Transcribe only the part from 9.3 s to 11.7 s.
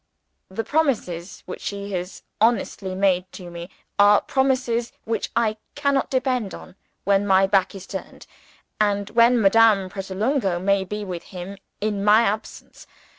Madame Pratolungo may be with him